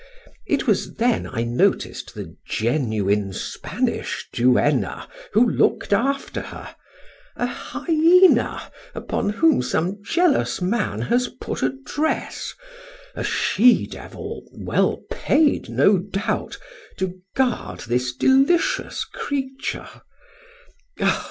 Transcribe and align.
It 0.47 0.65
was 0.65 0.95
then 0.95 1.29
I 1.31 1.43
noticed 1.43 2.15
the 2.15 2.35
genuine 2.49 3.33
Spanish 3.33 4.27
duenna 4.33 5.07
who 5.33 5.47
looked 5.47 5.93
after 5.93 6.41
her, 6.41 6.75
a 7.35 7.45
hyena 7.45 8.71
upon 8.95 9.29
whom 9.29 9.61
some 9.61 10.01
jealous 10.03 10.59
man 10.59 11.01
has 11.01 11.27
put 11.27 11.61
a 11.61 11.71
dress, 11.85 12.55
a 13.13 13.23
she 13.23 13.85
devil 13.85 14.41
well 14.51 15.03
paid, 15.11 15.69
no 15.69 15.99
doubt, 15.99 16.57
to 16.97 17.13
guard 17.35 17.81
this 17.81 18.11
delicious 18.15 19.05
creature.... 19.05 19.87